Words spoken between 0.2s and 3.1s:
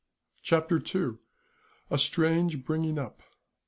Chapter 2: A Strange Bringing